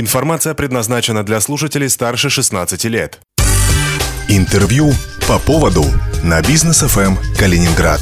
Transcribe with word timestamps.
Информация 0.00 0.54
предназначена 0.54 1.24
для 1.24 1.40
слушателей 1.40 1.88
старше 1.88 2.30
16 2.30 2.84
лет. 2.84 3.18
Интервью 4.28 4.92
по 5.26 5.40
поводу 5.40 5.84
на 6.22 6.40
бизнес 6.40 6.82
ФМ 6.82 7.16
Калининград. 7.36 8.00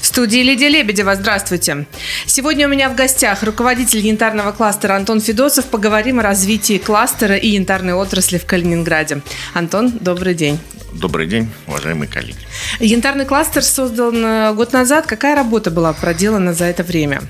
В 0.00 0.04
студии 0.04 0.38
Лидия 0.38 0.68
Лебедева. 0.68 1.14
Здравствуйте. 1.14 1.86
Сегодня 2.26 2.66
у 2.66 2.70
меня 2.72 2.90
в 2.90 2.96
гостях 2.96 3.44
руководитель 3.44 4.00
янтарного 4.00 4.50
кластера 4.50 4.96
Антон 4.96 5.20
Федосов. 5.20 5.66
Поговорим 5.66 6.18
о 6.18 6.24
развитии 6.24 6.78
кластера 6.78 7.36
и 7.36 7.50
янтарной 7.50 7.92
отрасли 7.92 8.38
в 8.38 8.44
Калининграде. 8.44 9.22
Антон, 9.54 9.92
добрый 10.00 10.34
день. 10.34 10.58
Добрый 10.92 11.28
день, 11.28 11.48
уважаемые 11.68 12.08
коллеги. 12.08 12.38
Янтарный 12.80 13.26
кластер 13.26 13.62
создан 13.62 14.24
э, 14.24 14.54
год 14.54 14.72
назад. 14.72 15.06
Какая 15.06 15.36
работа 15.36 15.70
была 15.70 15.92
проделана 15.92 16.52
за 16.52 16.64
это 16.64 16.82
время? 16.82 17.22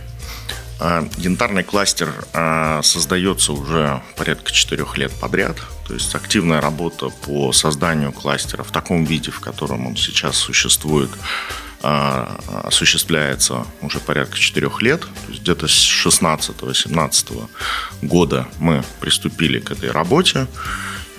А, 0.80 1.08
янтарный 1.16 1.64
кластер 1.64 2.14
а, 2.32 2.82
создается 2.82 3.52
уже 3.52 4.00
порядка 4.16 4.52
четырех 4.52 4.96
лет 4.96 5.12
подряд. 5.12 5.56
То 5.86 5.94
есть 5.94 6.14
активная 6.14 6.60
работа 6.60 7.08
по 7.08 7.52
созданию 7.52 8.12
кластера 8.12 8.62
в 8.62 8.70
таком 8.70 9.04
виде, 9.04 9.30
в 9.30 9.40
котором 9.40 9.86
он 9.86 9.96
сейчас 9.96 10.36
существует, 10.36 11.10
а, 11.82 12.38
осуществляется 12.64 13.66
уже 13.82 13.98
порядка 13.98 14.36
четырех 14.36 14.80
лет. 14.80 15.00
То 15.00 15.30
есть 15.30 15.42
где-то 15.42 15.66
с 15.66 16.06
16-17 16.06 17.48
года 18.02 18.46
мы 18.58 18.84
приступили 19.00 19.58
к 19.58 19.72
этой 19.72 19.90
работе. 19.90 20.46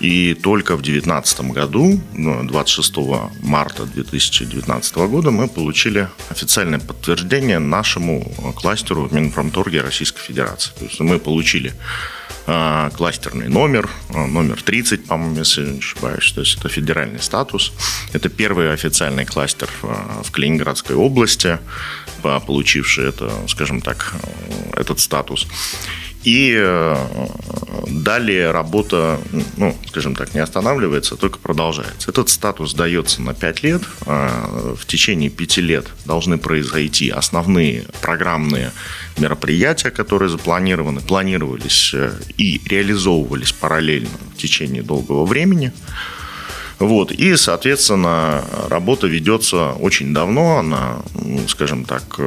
И 0.00 0.34
только 0.34 0.76
в 0.76 0.82
2019 0.82 1.40
году, 1.52 2.00
26 2.14 2.96
ну, 2.96 3.30
марта 3.42 3.84
2019 3.84 4.96
года, 4.96 5.30
мы 5.30 5.46
получили 5.46 6.08
официальное 6.30 6.78
подтверждение 6.78 7.58
нашему 7.58 8.24
кластеру 8.56 9.08
в 9.08 9.12
Минпромторге 9.12 9.82
Российской 9.82 10.20
Федерации. 10.20 10.72
То 10.78 10.84
есть 10.86 11.00
мы 11.00 11.18
получили 11.18 11.74
э, 12.46 12.90
кластерный 12.96 13.48
номер, 13.48 13.90
э, 14.08 14.26
номер 14.26 14.62
30, 14.62 15.04
по-моему, 15.04 15.36
если 15.36 15.66
не 15.66 15.78
ошибаюсь, 15.78 16.32
то 16.32 16.40
есть 16.40 16.58
это 16.58 16.70
федеральный 16.70 17.20
статус. 17.20 17.72
Это 18.14 18.30
первый 18.30 18.72
официальный 18.72 19.26
кластер 19.26 19.68
в, 19.82 20.30
Калининградской 20.30 20.96
области, 20.96 21.58
получивший 22.46 23.08
это, 23.08 23.30
скажем 23.48 23.82
так, 23.82 24.14
э, 24.14 24.80
этот 24.80 24.98
статус. 24.98 25.46
И 26.24 26.54
э, 26.54 26.96
далее 27.86 28.50
работа, 28.50 29.18
ну, 29.56 29.76
скажем 29.88 30.14
так, 30.14 30.34
не 30.34 30.40
останавливается, 30.40 31.16
только 31.16 31.38
продолжается. 31.38 32.10
Этот 32.10 32.28
статус 32.28 32.74
дается 32.74 33.22
на 33.22 33.34
5 33.34 33.62
лет. 33.62 33.82
А 34.06 34.74
в 34.78 34.84
течение 34.86 35.30
5 35.30 35.56
лет 35.58 35.86
должны 36.04 36.36
произойти 36.36 37.08
основные 37.08 37.84
программные 38.02 38.72
мероприятия, 39.18 39.90
которые 39.90 40.28
запланированы, 40.28 41.00
планировались 41.00 41.92
э, 41.94 42.12
и 42.36 42.60
реализовывались 42.66 43.52
параллельно 43.52 44.10
в 44.34 44.36
течение 44.36 44.82
долгого 44.82 45.24
времени. 45.24 45.72
Вот. 46.78 47.12
И, 47.12 47.36
соответственно, 47.36 48.42
работа 48.68 49.06
ведется 49.06 49.72
очень 49.72 50.14
давно, 50.14 50.58
она, 50.58 51.02
ну, 51.14 51.46
скажем 51.46 51.84
так, 51.84 52.18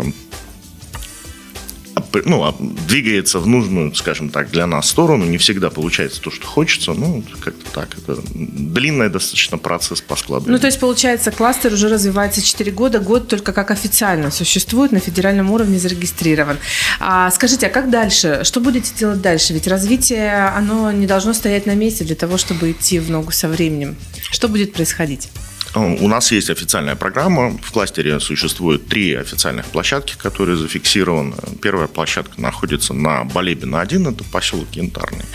ну, 2.25 2.43
а 2.43 2.55
двигается 2.59 3.39
в 3.39 3.47
нужную, 3.47 3.93
скажем 3.95 4.29
так, 4.29 4.51
для 4.51 4.67
нас 4.67 4.89
сторону. 4.89 5.25
Не 5.25 5.37
всегда 5.37 5.69
получается 5.69 6.21
то, 6.21 6.31
что 6.31 6.45
хочется. 6.45 6.93
Ну, 6.93 7.23
как-то 7.39 7.71
так. 7.71 7.97
Это 7.97 8.21
длинный 8.33 9.09
достаточно 9.09 9.57
процесс 9.57 10.01
по 10.01 10.15
складу. 10.15 10.51
Ну, 10.51 10.59
то 10.59 10.67
есть, 10.67 10.79
получается, 10.79 11.31
кластер 11.31 11.73
уже 11.73 11.89
развивается 11.89 12.41
4 12.41 12.71
года. 12.71 12.99
Год 12.99 13.27
только 13.27 13.53
как 13.53 13.71
официально 13.71 14.31
существует, 14.31 14.91
на 14.91 14.99
федеральном 14.99 15.51
уровне 15.51 15.79
зарегистрирован. 15.79 16.57
А 16.99 17.31
скажите, 17.31 17.67
а 17.67 17.69
как 17.69 17.89
дальше? 17.89 18.41
Что 18.43 18.59
будете 18.59 18.93
делать 18.97 19.21
дальше? 19.21 19.53
Ведь 19.53 19.67
развитие, 19.67 20.47
оно 20.55 20.91
не 20.91 21.07
должно 21.07 21.33
стоять 21.33 21.65
на 21.65 21.75
месте 21.75 22.03
для 22.03 22.15
того, 22.15 22.37
чтобы 22.37 22.71
идти 22.71 22.99
в 22.99 23.09
ногу 23.09 23.31
со 23.31 23.47
временем. 23.47 23.95
Что 24.31 24.47
будет 24.47 24.73
происходить? 24.73 25.29
У 25.75 26.07
нас 26.07 26.31
есть 26.31 26.51
официальная 26.51 26.95
программа. 26.95 27.57
В 27.57 27.71
кластере 27.71 28.19
существует 28.19 28.87
три 28.87 29.15
официальных 29.15 29.65
площадки, 29.65 30.15
которые 30.17 30.55
зафиксированы. 30.55 31.35
Первая 31.61 31.87
площадка 31.87 32.39
находится 32.39 32.93
на 32.93 33.23
Балебина-1, 33.23 34.13
это 34.13 34.23
поселок 34.23 34.67
Янтарный. 34.73 35.25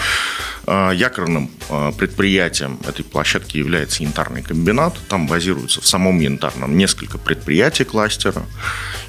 А, 0.70 0.92
якорным 0.92 1.50
а, 1.70 1.92
предприятием 1.92 2.78
этой 2.86 3.02
площадки 3.02 3.56
является 3.56 4.02
янтарный 4.02 4.42
комбинат. 4.42 4.94
Там 5.08 5.26
базируется 5.26 5.80
в 5.80 5.86
самом 5.86 6.20
янтарном 6.20 6.76
несколько 6.76 7.16
предприятий 7.16 7.84
кластера. 7.84 8.42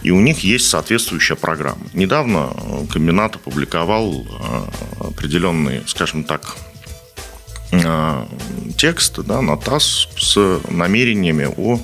И 0.01 0.09
у 0.09 0.21
них 0.21 0.39
есть 0.39 0.69
соответствующая 0.69 1.35
программа. 1.35 1.85
Недавно 1.93 2.51
а, 2.55 2.87
комбинат 2.89 3.35
опубликовал 3.35 4.25
определенные, 4.99 5.83
скажем 5.85 6.23
так, 6.23 6.55
текст 8.77 9.19
да, 9.19 9.41
на 9.41 9.57
ТАСС 9.57 10.07
с 10.17 10.59
намерениями 10.69 11.47
о 11.57 11.79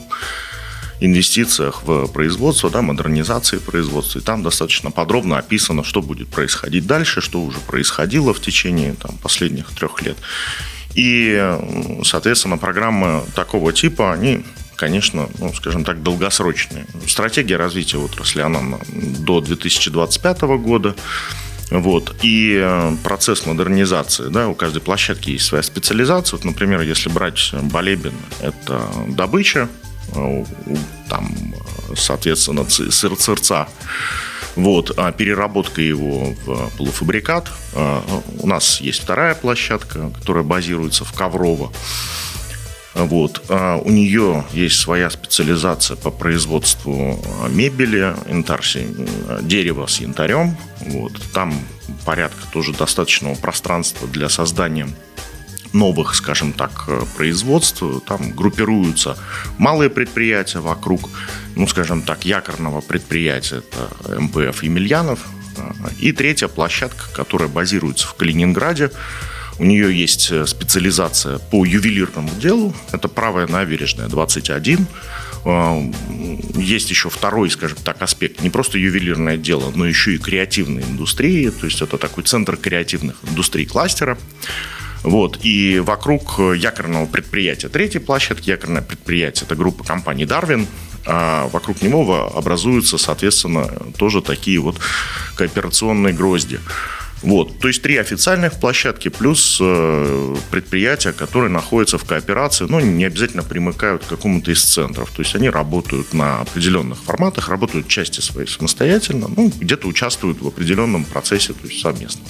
инвестициях 1.00 1.84
в 1.84 2.08
производство, 2.08 2.70
да, 2.70 2.82
модернизации 2.82 3.58
производства. 3.58 4.20
И 4.20 4.22
там 4.22 4.44
достаточно 4.44 4.92
подробно 4.92 5.38
описано, 5.38 5.84
что 5.84 6.02
будет 6.02 6.30
происходить 6.30 6.88
дальше, 6.88 7.22
что 7.22 7.42
уже 7.42 7.60
происходило 7.60 8.34
в 8.34 8.42
течение 8.42 8.94
там, 8.94 9.18
последних 9.18 9.72
трех 9.74 10.02
лет. 10.02 10.18
И, 10.96 11.60
соответственно, 12.04 12.58
программы 12.58 13.24
такого 13.36 13.74
типа, 13.74 14.14
они 14.14 14.44
конечно, 14.76 15.30
ну, 15.40 15.54
скажем 15.54 15.84
так, 15.84 16.04
долгосрочные. 16.04 16.86
Стратегия 17.08 17.56
развития 17.56 17.98
отрасли, 17.98 18.42
она 18.42 18.78
до 18.92 19.42
2025 19.42 20.42
года. 20.42 20.96
Вот. 21.72 22.16
И 22.22 22.60
э, 22.62 22.96
процесс 23.04 23.46
модернизации, 23.46 24.30
да, 24.30 24.48
у 24.48 24.54
каждой 24.54 24.82
площадки 24.82 25.32
есть 25.32 25.46
своя 25.46 25.64
специализация. 25.64 26.38
Вот, 26.38 26.46
например, 26.46 26.82
если 26.82 27.10
брать 27.10 27.52
Балебин, 27.54 28.14
это 28.40 28.82
добыча, 29.08 29.68
э, 30.14 30.46
там, 31.10 31.56
соответственно, 31.96 32.66
сырца, 32.70 33.68
вот, 34.56 34.92
а 34.98 35.12
переработка 35.12 35.82
его 35.82 36.34
в 36.46 36.70
полуфабрикат. 36.78 37.52
Э, 37.74 38.02
у 38.40 38.48
нас 38.48 38.80
есть 38.80 39.02
вторая 39.02 39.36
площадка, 39.36 40.12
которая 40.20 40.44
базируется 40.44 41.04
в 41.04 41.14
Коврово. 41.14 41.72
Вот. 42.96 43.44
А 43.50 43.78
у 43.78 43.90
нее 43.92 44.46
есть 44.54 44.80
своя 44.80 45.10
специализация 45.10 45.98
по 45.98 46.12
производству 46.12 47.22
а, 47.42 47.50
мебели, 47.50 48.16
янтарси, 48.28 48.88
дерева 49.42 49.86
с 49.86 50.00
янтарем. 50.00 50.56
Вот. 50.80 51.12
Там 51.34 51.54
порядка 52.06 52.42
тоже 52.52 52.74
достаточного 52.74 53.36
пространства 53.36 54.08
для 54.08 54.30
создания 54.30 54.88
новых, 55.74 56.16
скажем 56.16 56.54
так, 56.54 56.86
э, 56.88 57.02
производств. 57.18 57.84
Там 58.08 58.32
группируются 58.32 59.18
малые 59.58 59.90
предприятия 59.90 60.60
вокруг, 60.60 61.10
ну, 61.56 61.68
скажем 61.68 62.02
так, 62.02 62.26
якорного 62.26 62.80
предприятия, 62.80 63.58
это 63.58 64.22
МПФ 64.22 64.64
Емельянов. 64.64 65.20
И 66.00 66.12
третья 66.12 66.48
площадка, 66.48 67.04
которая 67.14 67.50
базируется 67.50 68.08
в 68.08 68.16
Калининграде, 68.16 68.92
у 69.58 69.64
нее 69.64 69.98
есть 69.98 70.32
э, 70.32 70.46
специализация 70.46 71.40
по 71.40 71.66
ювелирному 71.66 72.30
делу. 72.40 72.74
Это 72.92 73.08
правая 73.08 73.48
набережная 73.48 74.08
21. 74.08 74.86
А, 75.46 75.82
есть 76.56 76.90
еще 76.90 77.10
второй, 77.10 77.50
скажем 77.50 77.78
так, 77.84 78.02
аспект. 78.02 78.42
Не 78.42 78.50
просто 78.50 78.78
ювелирное 78.78 79.38
дело, 79.38 79.72
но 79.74 79.86
еще 79.86 80.16
и 80.16 80.18
креативные 80.18 80.86
индустрии. 80.86 81.50
То 81.50 81.68
есть 81.68 81.82
это 81.82 81.98
такой 81.98 82.24
центр 82.24 82.58
креативных 82.58 83.16
индустрий 83.24 83.66
кластера. 83.66 84.18
Вот. 85.04 85.40
И 85.44 85.80
вокруг 85.80 86.40
якорного 86.40 87.06
предприятия 87.06 87.70
третьей 87.70 88.02
площадки, 88.02 88.50
якорное 88.50 88.82
предприятие, 88.82 89.46
это 89.46 89.56
группа 89.56 89.84
компаний 89.84 90.26
«Дарвин», 90.26 90.68
а 91.06 91.48
вокруг 91.50 91.84
него 91.84 92.32
образуются, 92.36 92.98
соответственно, 92.98 93.68
тоже 93.98 94.22
такие 94.22 94.60
вот 94.60 94.80
кооперационные 95.36 96.14
грозди. 96.14 96.60
Вот, 97.26 97.60
то 97.60 97.68
есть 97.68 97.82
три 97.82 97.98
официальных 97.98 98.60
площадки 98.60 99.10
плюс 99.10 99.58
э, 99.60 100.36
предприятия, 100.52 101.12
которые 101.12 101.50
находятся 101.50 101.98
в 101.98 102.06
кооперации, 102.06 102.66
но 102.70 102.80
не 102.80 103.04
обязательно 103.04 103.42
примыкают 103.42 104.04
к 104.04 104.08
какому-то 104.08 104.52
из 104.52 104.64
центров. 104.64 105.10
То 105.10 105.24
есть 105.24 105.34
они 105.36 105.50
работают 105.50 106.14
на 106.14 106.42
определенных 106.42 107.00
форматах, 107.00 107.50
работают 107.50 107.88
части 107.88 108.22
своей 108.22 108.48
самостоятельно, 108.48 109.28
ну, 109.36 109.52
где-то 109.60 109.88
участвуют 109.88 110.40
в 110.40 110.48
определенном 110.48 111.04
процессе, 111.04 111.54
то 111.54 111.68
есть 111.68 111.82
совместно. 111.82 112.22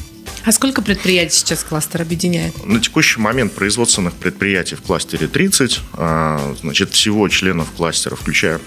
А 0.45 0.51
сколько 0.53 0.81
предприятий 0.81 1.39
сейчас 1.39 1.65
кластер 1.65 2.01
объединяет? 2.01 2.65
На 2.65 2.80
текущий 2.80 3.19
момент 3.19 3.51
производственных 3.51 4.13
предприятий 4.13 4.75
в 4.75 4.81
кластере 4.81 5.27
30. 5.27 5.81
А, 5.94 6.56
значит, 6.62 6.91
всего 6.91 7.27
членов 7.27 7.69
кластера, 7.75 8.15
включая 8.15 8.62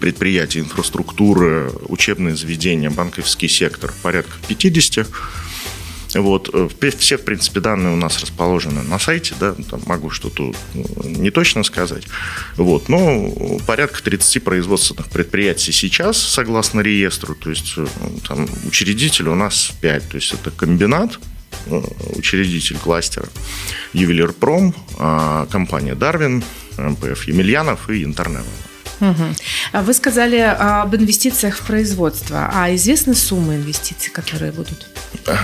предприятия, 0.00 0.60
инфраструктуры, 0.60 1.70
учебные 1.88 2.36
заведения, 2.36 2.88
банковский 2.88 3.48
сектор, 3.48 3.92
порядка 4.02 4.32
50. 4.46 5.06
Вот. 6.14 6.50
Э, 6.52 6.68
все, 6.98 7.18
в 7.18 7.24
принципе, 7.24 7.60
данные 7.60 7.92
у 7.92 7.96
нас 7.96 8.20
расположены 8.20 8.82
на 8.82 8.98
сайте, 8.98 9.34
да, 9.38 9.54
там 9.70 9.80
могу 9.86 10.10
что-то 10.10 10.52
ну, 10.74 10.84
не 11.04 11.30
точно 11.30 11.64
сказать. 11.64 12.04
Вот. 12.56 12.88
Но 12.88 13.58
порядка 13.66 14.02
30 14.02 14.42
производственных 14.42 15.08
предприятий 15.08 15.72
сейчас, 15.72 16.18
согласно 16.18 16.80
реестру, 16.80 17.34
то 17.34 17.50
есть 17.50 17.74
э, 17.76 17.86
там, 18.26 18.46
учредитель 18.64 19.28
у 19.28 19.34
нас 19.34 19.72
5, 19.80 20.08
то 20.08 20.16
есть 20.16 20.32
это 20.32 20.50
комбинат, 20.50 21.18
учредитель 22.14 22.76
кластера 22.78 23.26
Ювелирпром, 23.92 24.74
компания 25.50 25.94
Дарвин, 25.94 26.44
МПФ 26.78 27.24
Емельянов 27.24 27.90
и 27.90 28.04
Интернет. 28.04 28.44
Угу. 29.00 29.82
Вы 29.84 29.94
сказали 29.94 30.38
об 30.38 30.94
инвестициях 30.94 31.56
в 31.56 31.66
производство. 31.66 32.50
А 32.52 32.74
известны 32.74 33.14
суммы 33.14 33.56
инвестиций, 33.56 34.10
которые 34.10 34.52
будут? 34.52 34.88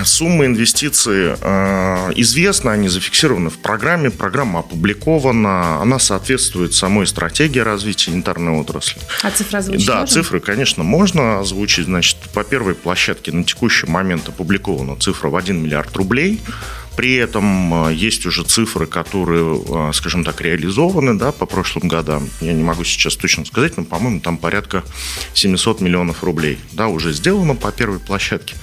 Суммы 0.05 0.47
инвестиций 0.47 1.35
э, 1.41 2.13
известны, 2.17 2.71
они 2.71 2.89
зафиксированы 2.89 3.51
в 3.51 3.59
программе. 3.59 4.11
Программа 4.11 4.61
опубликована, 4.61 5.81
она 5.83 5.99
соответствует 5.99 6.75
самой 6.75 7.07
стратегии 7.07 7.59
развития 7.59 8.13
янтарной 8.13 8.53
отрасли. 8.59 9.01
А 9.23 9.31
цифры 9.31 9.59
озвучить 9.59 9.87
Да, 9.87 10.01
можно? 10.01 10.07
цифры, 10.07 10.41
конечно, 10.41 10.83
можно 10.85 11.41
озвучить. 11.41 11.85
Значит, 11.87 12.17
по 12.33 12.45
первой 12.45 12.75
площадке 12.75 13.33
на 13.33 13.45
текущий 13.45 13.87
момент 13.87 14.29
опубликована 14.29 14.97
цифра 14.97 15.29
в 15.29 15.37
1 15.37 15.63
миллиард 15.63 15.95
рублей. 15.97 16.41
При 16.97 17.15
этом 17.17 17.89
э, 17.89 17.95
есть 17.95 18.27
уже 18.27 18.45
цифры, 18.45 18.87
которые, 18.87 19.61
э, 19.67 19.93
скажем 19.93 20.25
так, 20.25 20.41
реализованы 20.41 21.15
да, 21.19 21.33
по 21.33 21.47
прошлым 21.47 21.89
годам. 21.89 22.29
Я 22.41 22.53
не 22.53 22.63
могу 22.63 22.85
сейчас 22.85 23.17
точно 23.17 23.45
сказать, 23.45 23.77
но, 23.77 23.85
по-моему, 23.85 24.21
там 24.21 24.37
порядка 24.37 24.85
700 25.35 25.81
миллионов 25.81 26.23
рублей 26.23 26.59
да, 26.73 26.89
уже 26.89 27.13
сделано 27.13 27.55
по 27.55 27.73
первой 27.73 27.99
площадке. 27.99 28.57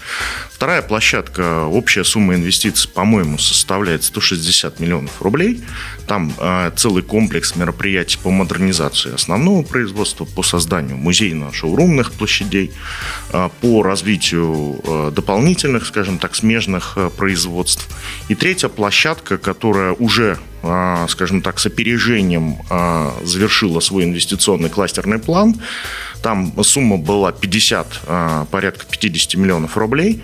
Вторая 0.62 0.84
площадка, 0.84 1.66
общая 1.66 2.04
сумма 2.04 2.36
инвестиций, 2.36 2.88
по-моему, 2.88 3.40
составляет 3.40 4.04
160 4.04 4.80
миллионов 4.80 5.20
рублей. 5.20 5.64
Там 6.06 6.32
э, 6.38 6.72
целый 6.76 7.02
комплекс 7.02 7.56
мероприятий 7.56 8.20
по 8.22 8.30
модернизации 8.30 9.12
основного 9.14 9.64
производства, 9.64 10.26
по 10.26 10.44
созданию 10.44 10.98
музейно-шоурумных 10.98 12.12
площадей, 12.12 12.72
э, 13.34 13.50
по 13.60 13.82
развитию 13.82 14.80
э, 14.84 15.12
дополнительных, 15.16 15.88
скажем 15.88 16.20
так, 16.20 16.36
смежных 16.36 16.94
э, 16.96 17.10
производств. 17.10 17.88
И 18.30 18.36
третья 18.36 18.70
площадка, 18.70 19.38
которая 19.38 19.94
уже 19.94 20.38
э, 20.64 21.06
скажем 21.10 21.42
так, 21.42 21.60
с 21.60 21.66
опережением 21.66 22.58
э, 22.70 23.12
завершила 23.24 23.80
свой 23.80 24.04
инвестиционный 24.04 24.70
кластерный 24.70 25.20
план. 25.20 25.56
Там 26.22 26.54
сумма 26.64 26.98
была 26.98 27.32
50, 27.32 28.02
э, 28.08 28.46
порядка 28.52 28.86
50 28.90 29.36
миллионов 29.36 29.78
рублей. 29.78 30.22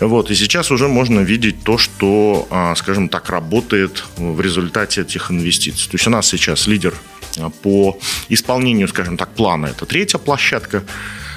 Вот, 0.00 0.30
и 0.30 0.34
сейчас 0.34 0.70
уже 0.70 0.86
можно 0.86 1.20
видеть 1.20 1.64
то, 1.64 1.76
что, 1.76 2.46
а, 2.50 2.74
скажем 2.76 3.08
так, 3.08 3.30
работает 3.30 4.04
в 4.16 4.40
результате 4.40 5.00
этих 5.00 5.30
инвестиций. 5.30 5.90
То 5.90 5.96
есть 5.96 6.06
у 6.06 6.10
нас 6.10 6.28
сейчас 6.28 6.68
лидер 6.68 6.94
а, 7.36 7.50
по 7.50 7.98
исполнению, 8.28 8.86
скажем 8.86 9.16
так, 9.16 9.30
плана. 9.34 9.66
Это 9.66 9.86
третья 9.86 10.18
площадка. 10.18 10.84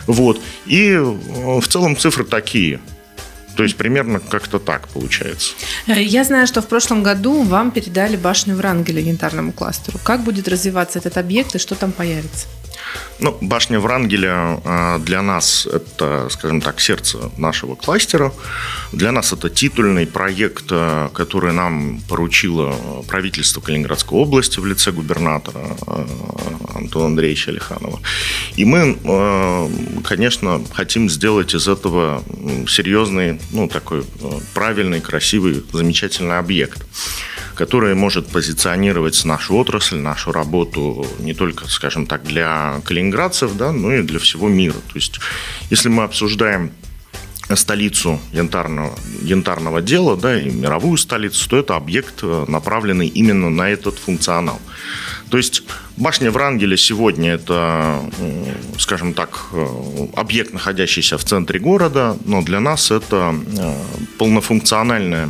Вот. 0.05 0.39
И 0.67 0.95
в 0.95 1.67
целом 1.67 1.97
цифры 1.97 2.23
такие. 2.23 2.79
То 3.55 3.63
есть 3.63 3.75
примерно 3.75 4.19
как-то 4.19 4.59
так 4.59 4.87
получается. 4.87 5.53
Э, 5.87 6.01
я 6.01 6.23
знаю, 6.23 6.47
что 6.47 6.61
в 6.61 6.67
прошлом 6.67 7.03
году 7.03 7.43
вам 7.43 7.71
передали 7.71 8.15
башню 8.15 8.55
Врангеля 8.55 9.01
янтарному 9.01 9.51
кластеру. 9.51 9.99
Как 10.03 10.23
будет 10.23 10.47
развиваться 10.47 10.99
этот 10.99 11.17
объект 11.17 11.55
и 11.55 11.59
что 11.59 11.75
там 11.75 11.91
появится? 11.91 12.47
Ну, 13.19 13.37
башня 13.39 13.79
Врангеля 13.79 14.59
а, 14.65 14.97
для 14.99 15.21
нас 15.21 15.67
это, 15.67 16.27
скажем 16.29 16.59
так, 16.59 16.81
сердце 16.81 17.31
нашего 17.37 17.75
кластера. 17.75 18.33
Для 18.91 19.11
нас 19.11 19.31
это 19.31 19.49
титульный 19.49 20.07
проект, 20.07 20.65
а, 20.71 21.09
который 21.09 21.53
нам 21.53 22.01
поручило 22.09 22.75
правительство 23.07 23.61
Калининградской 23.61 24.17
области 24.17 24.59
в 24.59 24.65
лице 24.65 24.91
губернатора 24.91 25.77
а, 25.85 26.07
Антона 26.73 27.07
Андреевича 27.07 27.51
Алиханова. 27.51 27.99
И 28.55 28.65
мы, 28.65 28.97
конечно, 30.03 30.63
хотим 30.73 31.09
сделать 31.09 31.53
из 31.53 31.67
этого 31.67 32.23
серьезный, 32.67 33.39
ну, 33.51 33.67
такой 33.67 34.03
правильный, 34.53 34.99
красивый, 34.99 35.63
замечательный 35.71 36.39
объект 36.39 36.83
который 37.61 37.93
может 37.93 38.25
позиционировать 38.25 39.23
нашу 39.23 39.55
отрасль, 39.55 39.97
нашу 39.97 40.31
работу 40.31 41.05
не 41.19 41.35
только, 41.35 41.67
скажем 41.67 42.07
так, 42.07 42.23
для 42.23 42.81
калининградцев, 42.85 43.55
да, 43.55 43.71
но 43.71 43.93
и 43.93 44.01
для 44.01 44.17
всего 44.17 44.49
мира. 44.49 44.73
То 44.73 44.95
есть, 44.95 45.19
если 45.69 45.87
мы 45.89 46.01
обсуждаем 46.01 46.71
столицу 47.55 48.19
янтарного, 48.33 48.95
янтарного 49.21 49.79
дела, 49.83 50.17
да, 50.17 50.41
и 50.41 50.49
мировую 50.49 50.97
столицу, 50.97 51.47
то 51.49 51.57
это 51.57 51.75
объект, 51.75 52.23
э, 52.23 52.45
направленный 52.47 53.07
именно 53.07 53.51
на 53.51 53.69
этот 53.69 53.99
функционал. 53.99 54.59
То 55.29 55.37
есть 55.37 55.61
башня 55.97 56.31
Врангеля 56.31 56.77
сегодня 56.77 57.33
это, 57.33 58.01
скажем 58.79 59.13
так, 59.13 59.29
э, 59.53 59.67
объект, 60.15 60.51
находящийся 60.51 61.19
в 61.19 61.23
центре 61.23 61.59
города, 61.59 62.17
но 62.25 62.41
для 62.41 62.59
нас 62.59 62.89
это 62.89 63.35
э, 63.35 63.75
полнофункциональная 64.17 65.29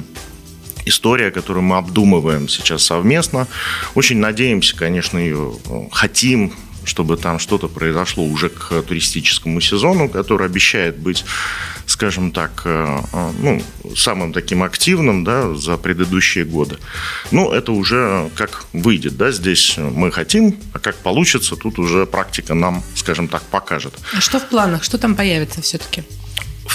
история, 0.86 1.32
которую 1.32 1.64
мы 1.64 1.78
обдумываем 1.78 2.48
сейчас 2.48 2.84
совместно. 2.84 3.48
Очень 3.96 4.18
надеемся, 4.18 4.76
конечно, 4.76 5.18
ее 5.18 5.54
э, 5.70 5.84
хотим, 5.92 6.54
чтобы 6.84 7.18
там 7.18 7.40
что-то 7.40 7.68
произошло 7.68 8.24
уже 8.26 8.50
к 8.50 8.82
туристическому 8.82 9.62
сезону, 9.62 10.10
который 10.10 10.48
обещает 10.48 10.98
быть, 10.98 11.26
скажем 11.86 12.32
так, 12.32 12.64
э, 12.66 13.00
э, 13.14 13.32
ну, 13.40 13.62
самым 13.96 14.34
таким 14.34 14.64
активным 14.64 15.24
да, 15.24 15.54
за 15.54 15.78
предыдущие 15.78 16.46
годы. 16.46 16.78
Ну, 17.32 17.52
это 17.52 17.72
уже 17.72 18.30
как 18.36 18.66
выйдет. 18.74 19.18
Да, 19.18 19.32
здесь 19.32 19.78
мы 19.78 20.12
хотим, 20.12 20.58
а 20.74 20.80
как 20.80 20.96
получится, 20.96 21.56
тут 21.56 21.80
уже 21.80 22.06
практика 22.06 22.54
нам, 22.54 22.84
скажем 22.96 23.28
так, 23.28 23.44
покажет. 23.44 23.94
А 24.18 24.22
что 24.22 24.40
в 24.40 24.50
планах? 24.50 24.84
Что 24.84 24.98
там 24.98 25.16
появится 25.16 25.62
все-таки? 25.62 26.04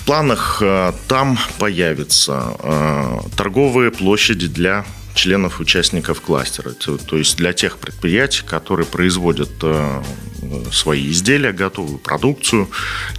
Планах 0.06 0.58
э, 0.62 0.92
там 1.08 1.36
появятся 1.58 2.56
э, 2.60 3.18
торговые 3.36 3.90
площади 3.90 4.46
для 4.46 4.84
членов 5.14 5.58
участников 5.58 6.20
кластера, 6.20 6.70
то 6.70 7.16
есть 7.16 7.36
для 7.36 7.52
тех 7.52 7.78
предприятий, 7.78 8.44
которые 8.46 8.86
производят 8.86 9.50
э, 9.62 10.02
свои 10.72 11.10
изделия, 11.10 11.52
готовую 11.52 11.98
продукцию, 11.98 12.68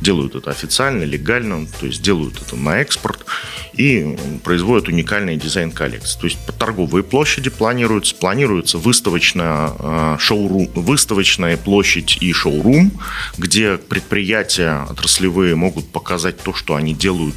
делают 0.02 0.36
это 0.36 0.52
официально, 0.52 1.04
легально, 1.04 1.68
то 1.80 1.86
есть 1.86 2.02
делают 2.02 2.42
это 2.42 2.56
на 2.56 2.80
экспорт 2.80 3.26
и 3.74 4.18
производят 4.44 4.88
уникальный 4.88 5.38
дизайн 5.38 5.72
коллекции. 5.72 6.20
То 6.20 6.26
есть 6.26 6.46
по 6.46 6.52
торговые 6.52 7.04
площади 7.04 7.50
планируются, 7.50 8.16
планируется 8.16 8.78
выставочная, 8.78 9.74
э, 9.78 10.18
шоурум, 10.20 10.70
выставочная 10.76 11.58
площадь 11.58 12.18
и 12.22 12.32
шоурум, 12.34 12.92
где 13.38 13.78
предприятия 13.78 14.86
отраслевые 14.90 15.56
могут 15.56 15.92
показать 15.92 16.38
то, 16.42 16.54
что 16.54 16.76
они 16.76 16.94
делают 16.94 17.36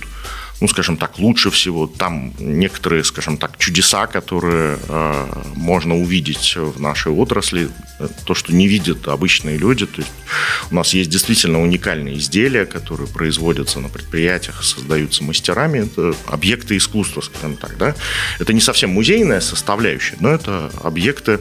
ну, 0.60 0.68
скажем 0.68 0.96
так, 0.96 1.18
лучше 1.18 1.50
всего. 1.50 1.86
Там 1.86 2.32
некоторые, 2.38 3.02
скажем 3.04 3.38
так, 3.38 3.56
чудеса, 3.56 4.06
которые 4.06 4.78
э, 4.88 5.26
можно 5.56 5.96
увидеть 5.96 6.54
в 6.56 6.80
нашей 6.80 7.12
отрасли, 7.12 7.70
э, 7.98 8.08
то, 8.26 8.34
что 8.34 8.54
не 8.54 8.68
видят 8.68 9.08
обычные 9.08 9.56
люди. 9.56 9.86
То 9.86 10.02
есть 10.02 10.12
у 10.70 10.74
нас 10.74 10.92
есть 10.92 11.08
действительно 11.08 11.62
уникальные 11.62 12.18
изделия, 12.18 12.66
которые 12.66 13.08
производятся 13.08 13.80
на 13.80 13.88
предприятиях, 13.88 14.62
создаются 14.62 15.24
мастерами. 15.24 15.86
Это 15.86 16.14
объекты 16.26 16.76
искусства, 16.76 17.22
скажем 17.22 17.56
так, 17.56 17.78
да. 17.78 17.94
Это 18.38 18.52
не 18.52 18.60
совсем 18.60 18.90
музейная 18.90 19.40
составляющая, 19.40 20.16
но 20.20 20.30
это 20.30 20.70
объекты 20.82 21.40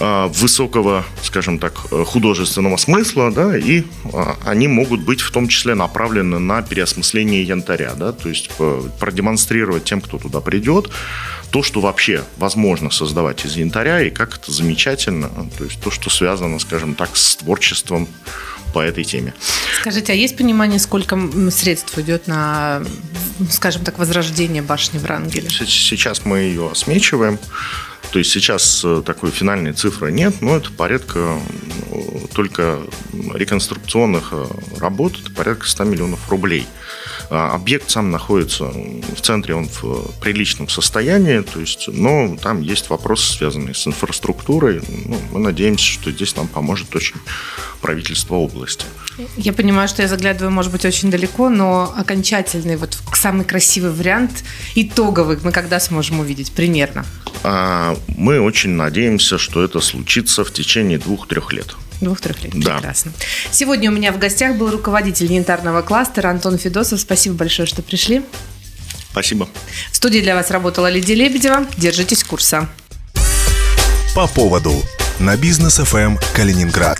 высокого, 0.00 1.04
скажем 1.22 1.58
так, 1.58 1.74
художественного 1.74 2.76
смысла, 2.76 3.30
да, 3.30 3.56
и 3.56 3.84
а, 4.12 4.36
они 4.44 4.66
могут 4.66 5.00
быть 5.02 5.20
в 5.20 5.30
том 5.30 5.48
числе 5.48 5.74
направлены 5.74 6.38
на 6.38 6.62
переосмысление 6.62 7.42
янтаря, 7.42 7.94
да, 7.94 8.12
то 8.12 8.28
есть 8.28 8.50
продемонстрировать 8.98 9.84
тем, 9.84 10.00
кто 10.00 10.18
туда 10.18 10.40
придет, 10.40 10.90
то, 11.50 11.62
что 11.62 11.80
вообще 11.80 12.24
возможно 12.38 12.90
создавать 12.90 13.44
из 13.44 13.56
янтаря, 13.56 14.02
и 14.02 14.10
как 14.10 14.38
это 14.38 14.50
замечательно, 14.50 15.30
то 15.58 15.64
есть 15.64 15.80
то, 15.80 15.90
что 15.90 16.10
связано, 16.10 16.58
скажем 16.58 16.94
так, 16.94 17.16
с 17.16 17.36
творчеством 17.36 18.08
по 18.72 18.80
этой 18.80 19.04
теме. 19.04 19.34
Скажите, 19.80 20.12
а 20.12 20.16
есть 20.16 20.36
понимание, 20.36 20.78
сколько 20.78 21.18
средств 21.50 21.96
идет 21.98 22.26
на, 22.26 22.82
скажем 23.50 23.84
так, 23.84 23.98
возрождение 23.98 24.62
башни 24.62 24.98
Врангеля? 24.98 25.50
Сейчас 25.50 26.24
мы 26.24 26.38
ее 26.38 26.70
осмечиваем. 26.70 27.38
То 28.12 28.18
есть 28.18 28.30
сейчас 28.30 28.82
э, 28.84 29.02
такой 29.04 29.30
финальной 29.30 29.72
цифры 29.72 30.12
нет, 30.12 30.42
но 30.42 30.56
это 30.56 30.70
порядка 30.70 31.38
только 32.34 32.80
реконструкционных 33.34 34.28
э, 34.32 34.46
работ, 34.78 35.18
это 35.20 35.32
порядка 35.32 35.66
100 35.66 35.84
миллионов 35.84 36.30
рублей. 36.30 36.66
А 37.30 37.54
объект 37.54 37.88
сам 37.90 38.10
находится 38.10 38.64
в 38.64 39.20
центре, 39.22 39.54
он 39.54 39.66
в 39.66 40.20
приличном 40.20 40.68
состоянии, 40.68 41.40
то 41.40 41.60
есть, 41.60 41.88
но 41.88 42.36
там 42.36 42.60
есть 42.60 42.90
вопросы, 42.90 43.32
связанные 43.32 43.74
с 43.74 43.86
инфраструктурой. 43.86 44.82
Ну, 45.06 45.18
мы 45.32 45.40
надеемся, 45.40 45.84
что 45.84 46.10
здесь 46.10 46.36
нам 46.36 46.46
поможет 46.48 46.94
очень 46.94 47.16
правительство 47.80 48.34
области. 48.34 48.84
Я 49.36 49.52
понимаю, 49.52 49.88
что 49.88 50.02
я 50.02 50.08
заглядываю, 50.08 50.50
может 50.52 50.72
быть, 50.72 50.84
очень 50.84 51.10
далеко, 51.10 51.48
но 51.48 51.92
окончательный, 51.96 52.76
вот 52.76 52.98
самый 53.22 53.44
красивый 53.44 53.92
вариант, 53.92 54.42
итоговый, 54.74 55.38
мы 55.42 55.52
когда 55.52 55.78
сможем 55.78 56.20
увидеть 56.20 56.50
примерно? 56.50 57.06
А, 57.44 57.96
мы 58.08 58.40
очень 58.40 58.70
надеемся, 58.70 59.38
что 59.38 59.62
это 59.62 59.80
случится 59.80 60.44
в 60.44 60.52
течение 60.52 60.98
двух-трех 60.98 61.52
лет. 61.52 61.76
Двух-трех 62.00 62.42
лет. 62.42 62.52
Да. 62.54 62.78
Прекрасно. 62.78 63.12
Сегодня 63.52 63.90
у 63.90 63.94
меня 63.94 64.12
в 64.12 64.18
гостях 64.18 64.56
был 64.56 64.70
руководитель 64.70 65.32
янтарного 65.32 65.82
кластера 65.82 66.30
Антон 66.30 66.58
Федосов. 66.58 67.00
Спасибо 67.00 67.36
большое, 67.36 67.66
что 67.66 67.80
пришли. 67.80 68.22
Спасибо. 69.12 69.48
В 69.92 69.96
студии 69.96 70.18
для 70.20 70.34
вас 70.34 70.50
работала 70.50 70.90
Лидия 70.90 71.14
Лебедева. 71.14 71.66
Держитесь 71.76 72.24
курса. 72.24 72.68
По 74.16 74.26
поводу 74.26 74.74
на 75.20 75.36
бизнес 75.36 75.78
ФМ 75.78 76.16
Калининград. 76.34 76.98